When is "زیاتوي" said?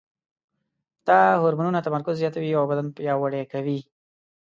2.21-2.51